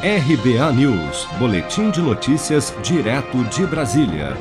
[0.00, 4.36] RBA News, Boletim de Notícias, direto de Brasília.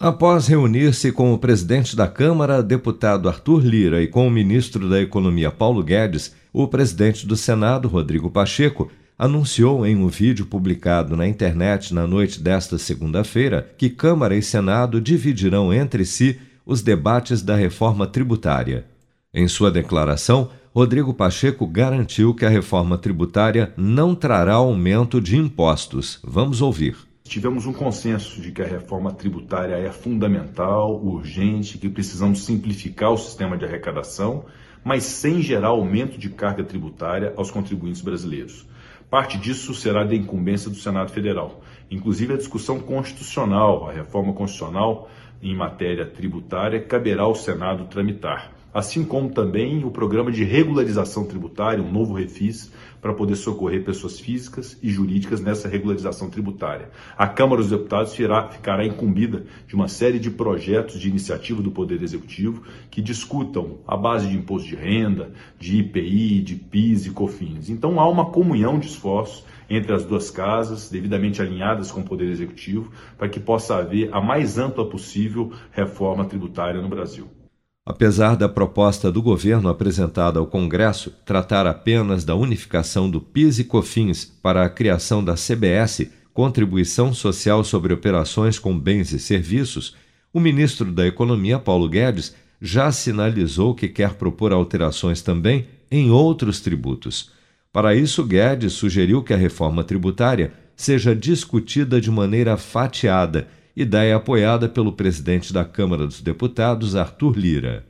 [0.00, 4.98] Após reunir-se com o presidente da Câmara, deputado Arthur Lira, e com o ministro da
[4.98, 11.28] Economia Paulo Guedes, o presidente do Senado, Rodrigo Pacheco, anunciou em um vídeo publicado na
[11.28, 17.54] internet na noite desta segunda-feira que Câmara e Senado dividirão entre si os debates da
[17.54, 18.86] reforma tributária.
[19.34, 26.18] Em sua declaração, Rodrigo Pacheco garantiu que a reforma tributária não trará aumento de impostos.
[26.24, 26.96] Vamos ouvir.
[27.24, 33.18] Tivemos um consenso de que a reforma tributária é fundamental, urgente, que precisamos simplificar o
[33.18, 34.46] sistema de arrecadação,
[34.82, 38.66] mas sem gerar aumento de carga tributária aos contribuintes brasileiros.
[39.10, 41.60] Parte disso será da incumbência do Senado Federal,
[41.90, 45.10] inclusive a discussão constitucional, a reforma constitucional
[45.42, 51.82] em matéria tributária, caberá ao Senado tramitar assim como também o programa de regularização tributária,
[51.82, 56.90] um novo refis, para poder socorrer pessoas físicas e jurídicas nessa regularização tributária.
[57.18, 62.00] A Câmara dos Deputados ficará incumbida de uma série de projetos de iniciativa do Poder
[62.00, 67.70] Executivo que discutam a base de imposto de renda, de IPI, de PIS e COFINS.
[67.70, 72.28] Então há uma comunhão de esforços entre as duas casas, devidamente alinhadas com o Poder
[72.28, 77.41] Executivo, para que possa haver a mais ampla possível reforma tributária no Brasil.
[77.84, 83.64] Apesar da proposta do governo apresentada ao Congresso tratar apenas da unificação do PIS e
[83.64, 89.96] COFINS para a criação da CBS, Contribuição Social sobre Operações com Bens e Serviços,
[90.32, 96.60] o ministro da Economia, Paulo Guedes, já sinalizou que quer propor alterações também em outros
[96.60, 97.32] tributos.
[97.72, 104.68] Para isso, Guedes sugeriu que a reforma tributária seja discutida de maneira fatiada ideia apoiada
[104.68, 107.84] pelo presidente da Câmara dos Deputados, Arthur Lira.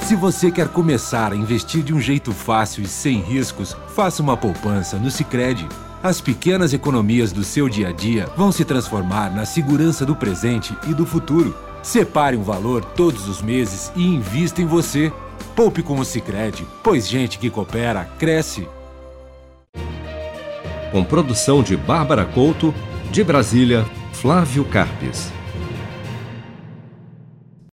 [0.00, 4.36] Se você quer começar a investir de um jeito fácil e sem riscos, faça uma
[4.36, 5.66] poupança no Sicredi.
[6.02, 10.76] As pequenas economias do seu dia a dia vão se transformar na segurança do presente
[10.86, 11.56] e do futuro.
[11.82, 15.10] Separe um valor todos os meses e invista em você.
[15.56, 18.68] Poupe com o Sicredi, pois gente que coopera cresce.
[20.92, 22.74] Com produção de Bárbara Couto,
[23.10, 23.86] de Brasília,
[24.24, 25.43] Flávio Carpes.